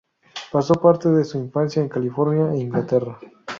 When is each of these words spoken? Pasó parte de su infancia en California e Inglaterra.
Pasó 0.51 0.73
parte 0.73 1.09
de 1.09 1.23
su 1.23 1.37
infancia 1.37 1.79
en 1.79 1.87
California 1.87 2.51
e 2.53 2.57
Inglaterra. 2.57 3.19